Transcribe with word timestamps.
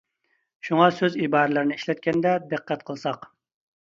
شۇڭا 0.69 0.87
سۆز 0.99 1.17
ئىبارىلەرنى 1.25 1.77
ئىشلەتكەندە 1.81 2.33
دىققەت 2.55 2.87
قىلساق. 2.89 3.33